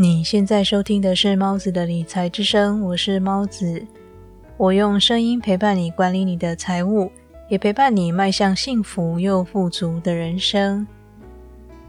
[0.00, 3.84] 你现在收听的是猫子的理财之声，我是猫子。
[4.56, 7.10] 我用声音陪伴你管理你的财务，
[7.48, 10.86] 也陪伴你迈向幸福又富足的人生。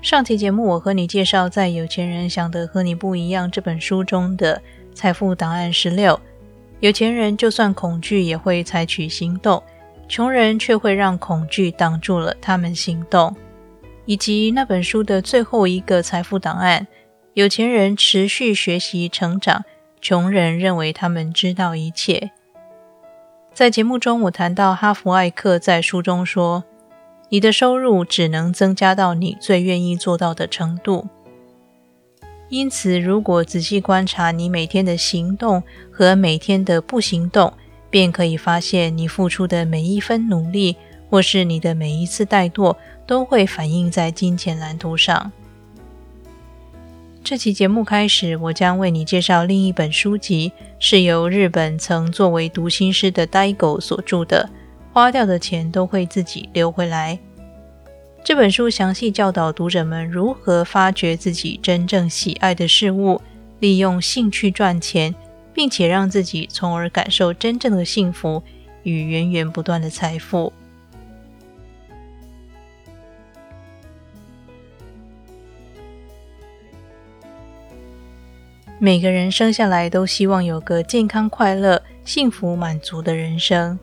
[0.02, 4.60] 上期节目，我和你介绍在《有钱人想的和你不一样》这本书中的
[4.96, 6.19] 财富档案十六。
[6.80, 9.61] 有钱人就算恐惧也会采取行动，
[10.07, 13.36] 穷人却会让恐惧挡住了他们行动。
[14.05, 16.88] 以及那本书的最后一个财富档案。
[17.33, 19.64] 有钱人持续学习成长，
[20.01, 22.32] 穷人认为他们知道一切。
[23.54, 26.64] 在节目中，我谈到哈佛艾克在书中说
[27.29, 31.07] ：“你的收入只能增加到你最愿意做到的程度。”
[32.50, 37.53] 因此，如果仔细观察你每天的行动和每天的不行动，
[37.91, 40.75] 便可以发现你付出的每一分努力，
[41.09, 45.31] 或是你的每一次怠惰，都会反映在金钱蓝图上。
[47.30, 54.49] 这期节目开始，我将为你介绍另一本书籍，是由日本曾作为读心师的呆狗所著的
[54.95, 57.19] 《花掉的钱都会自己流回来》。
[58.23, 63.22] 这本书详细教导读者们如何发掘自己真正喜爱的事物，
[63.59, 65.13] 利用兴趣赚钱，
[65.53, 68.41] 并且让自己从而感受真正的幸福
[68.81, 70.52] 与源源不断的财富。
[78.81, 83.77] 每个人生下来都希望有个健康、快乐、幸福、满足的人生。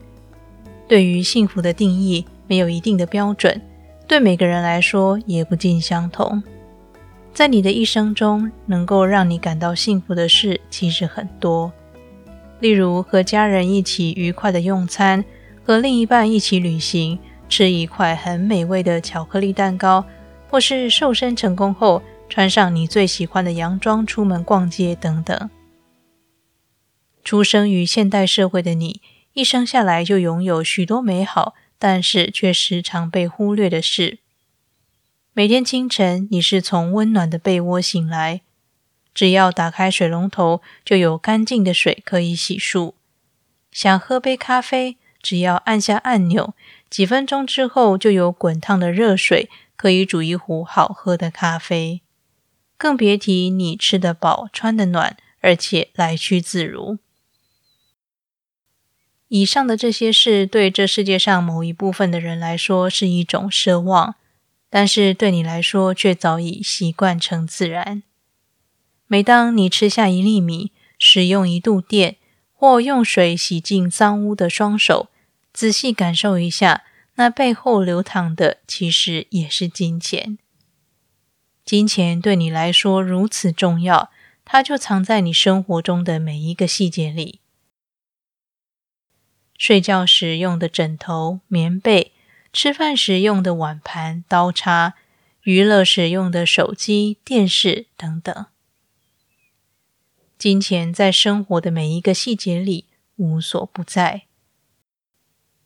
[0.87, 3.61] 对于幸福的定义没有一定的标准，
[4.07, 6.41] 对每个人来说也不尽相同。
[7.31, 11.71] 在你的一生中，能够让你感到幸福的事其实很多，
[12.59, 15.23] 例如和家人一起愉快的用餐，
[15.63, 20.03] 和另一半一起旅行，吃一块很美味的巧克力蛋糕，
[20.49, 22.01] 或是瘦身成功后。
[22.29, 25.49] 穿上你最喜欢的洋装出门逛街等等。
[27.23, 29.01] 出生于现代社会的你，
[29.33, 34.19] 一生下来就拥有许多美好，但是却时常被忽略的事。
[35.33, 38.41] 每天清晨，你是从温暖的被窝醒来，
[39.13, 42.93] 只要打开水龙头，就有干净的水可以洗漱。
[43.71, 46.55] 想喝杯咖啡，只要按下按钮，
[46.89, 52.01] 几分钟之后就有滚烫的热水可以煮一壶好喝的咖啡。
[52.77, 56.99] 更别提你吃得饱、穿得暖，而且来去自如。
[59.29, 64.15] 以上的这些事，对这世界上某一部分的人来说是一种奢望，
[64.69, 68.03] 但是对你来说却早已习惯成自然。
[69.07, 72.17] 每当你吃下一粒米，使用一度电，
[72.53, 75.09] 或用水洗净脏污的双手，
[75.51, 76.83] 仔细感受一下，
[77.15, 80.37] 那背后流淌的，其实也是金钱。
[81.67, 84.09] 金钱对你来说如此重要，
[84.45, 87.41] 它就藏在你生活中的每一个细节里。
[89.57, 92.13] 睡觉时用的枕头、棉被，
[92.53, 94.93] 吃饭时用的碗盘、刀叉，
[95.41, 98.45] 娱乐时用的手机、电视等等。
[100.37, 102.85] 金钱在生活的每一个细节里
[103.17, 104.23] 无所不在，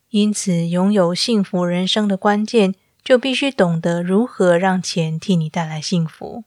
[0.08, 2.74] 因此拥有幸福人生的关键。
[3.04, 6.44] 就必须懂得如何让钱替你带来幸福。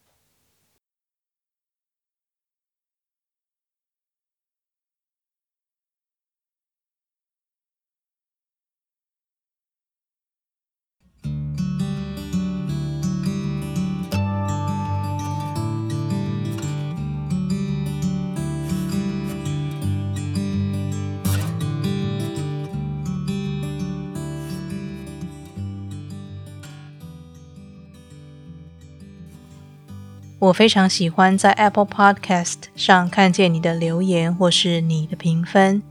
[30.45, 35.81] 我非常喜欢在 Apple Podcast 上看见你的留言或是你的评分，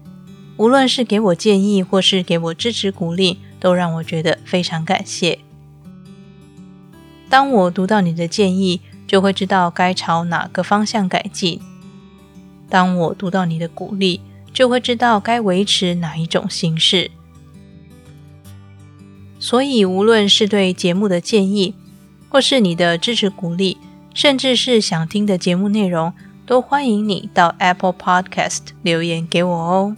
[0.56, 5.41] 无论是给我建议或是给我支持鼓励，都让我觉得非常感谢。
[7.29, 11.59] 当我读到你的建议，就会知道该朝哪个方向改进；
[12.69, 14.21] 当我读到你的鼓励，
[14.53, 17.11] 就会知道该维持哪一种形式。
[19.41, 21.75] 所以，无论是对节目的建议，
[22.29, 23.77] 或是你的支持鼓励，
[24.14, 26.14] 甚至是想听的节目内容，
[26.46, 29.96] 都欢迎你到 Apple Podcast 留言给我哦。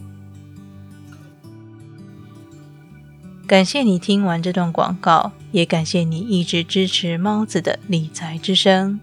[3.46, 8.98] 感谢你听完这段广告，也感谢你一直支持猫子的理财之声。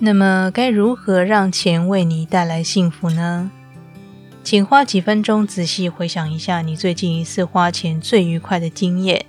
[0.00, 3.52] 那么，该如何让钱为你带来幸福呢？
[4.44, 9.24] 请花几分钟仔细回想一下你最近一次花钱最愉快的经验，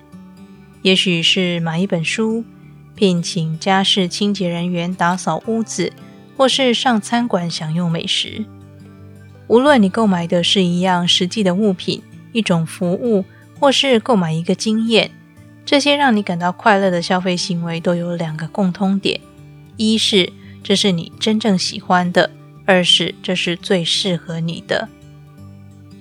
[0.82, 2.44] 也许是买一本书、
[2.96, 5.94] 聘请家事清洁人员打扫屋子，
[6.36, 8.44] 或是上餐馆享用美食。
[9.48, 12.02] 无论你购买的是一样实际的物品、
[12.32, 13.24] 一种服务，
[13.60, 15.12] 或是购买一个经验，
[15.64, 19.22] 这些让你感到快乐的消费行为都有两个共通点：
[19.78, 20.34] 一是
[20.64, 22.32] 这是你真正喜欢的；
[22.66, 24.90] 二是这是最适合你的。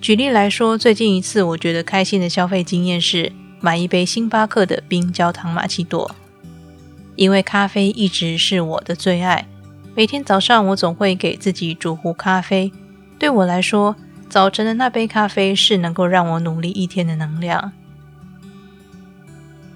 [0.03, 6.13] 举例来说，最近一次我觉得开心的消费经验是买一杯星巴克的冰焦糖玛奇朵，
[7.15, 9.47] 因为咖啡一直是我的最爱。
[9.95, 12.69] 每天早上我总会给自己煮壶咖啡，
[13.17, 13.95] 对我来说，
[14.27, 17.71] 早晨的那杯咖啡是能够让我努力一天的能量。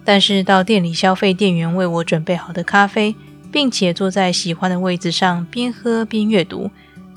[0.04, 3.16] 但是到店里消费店员为我准备好的咖啡，
[3.50, 6.70] 并且坐在喜欢的位置上边喝边阅读，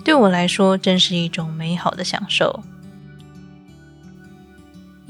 [0.05, 2.62] 对我来说真是一种美好的享受。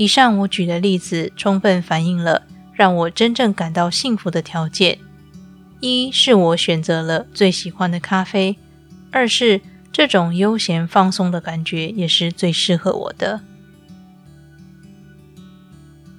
[0.01, 4.99] 以上我举的例子，充分反映了让我真正感到幸福的条件：
[5.81, 8.57] 一是我选择了最喜欢的咖啡；
[9.11, 9.61] 二是
[9.93, 13.43] 这种悠闲放松的感觉也是最适合我的。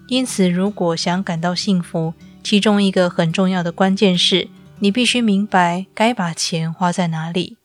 [0.10, 2.14] 因此，如果想感到幸福，
[2.44, 4.48] 其中一个很重要的关键是
[4.78, 7.58] 你必须明白该把钱花在哪里。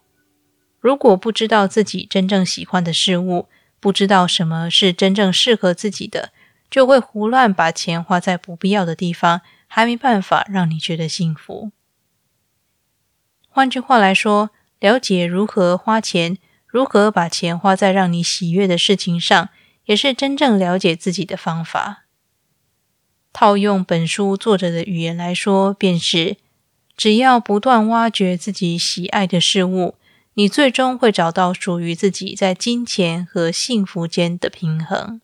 [0.81, 6.33] 如果不知道自己真正喜欢的事物，不知道什么是真正适合自己的，
[6.71, 11.71] 就会胡乱把钱花在不必要的地方，还没办法让你觉得幸福。
[13.49, 14.51] 换句话来说，
[14.81, 19.49] 了解如何花钱，如何把钱花在让你喜悦的事情上，
[19.85, 22.05] 也是真正了解自己的方法。
[23.33, 26.37] 套用本书作者的语言来说，便是
[26.97, 29.97] 只要不断挖掘自己喜爱的事物。
[30.39, 35.23] 你最终会找到属于自己在金钱和幸福间的平衡。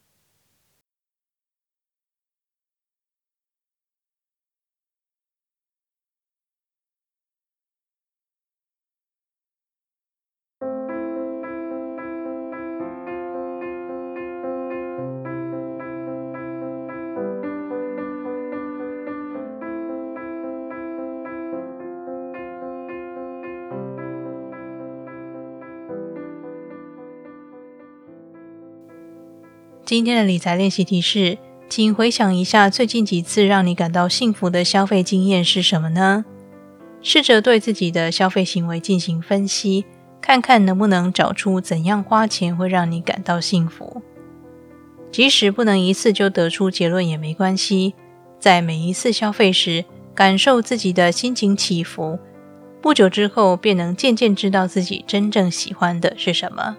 [29.93, 31.37] 今天的理财练习题是，
[31.69, 36.25] 请回想一下最近几次让你感到幸福的消费经验是什么呢？
[37.03, 39.85] 试着对自己的消费行为进行分析，
[40.19, 44.01] 看看能不能找出怎样花钱会让你感到幸福。
[45.11, 47.93] 即使不能一次就得出结论也没关系，
[48.39, 49.85] 在每一次消费时，
[50.15, 52.19] 感受自己的心情起伏，
[52.81, 56.79] 不久之后便能渐渐知道自己真正喜欢的是什么。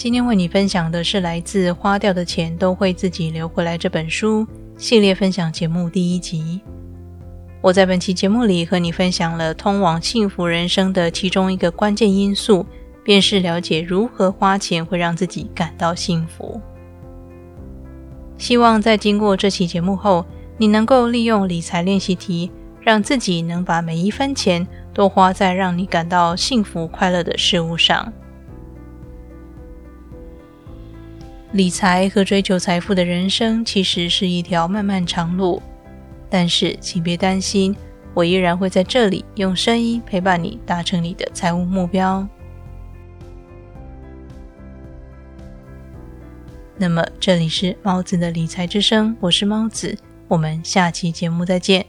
[0.00, 4.46] 今天为你分享的是来自《花掉的钱都会自己流回来》这本书
[4.78, 6.58] 系列分享节目第一集。
[7.60, 12.64] 我在本期节目里和你分享了通往幸福人生的其中一个关键因素，
[13.04, 16.58] 便是了解如何花钱会让自己感到幸福。
[18.38, 20.24] 希望在经过这期节目后，
[20.56, 28.10] 你能够利用理财练习题，让自己能把每一分钱都花在让你感到幸福快乐的事物上。
[31.52, 35.60] 理财和追求财富的人生其实是一条漫漫长路，
[36.28, 37.74] 但是请别担心，
[38.14, 42.24] 我依然会在这里用声音陪伴你，达成你的财务目标。
[46.76, 51.84] 那么，这里是猫子的理财之声，我是猫子，我们下期节目再见。